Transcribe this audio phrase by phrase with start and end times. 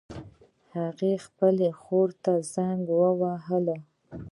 [0.75, 3.59] هغې خپلې خور ته زنګ وواهه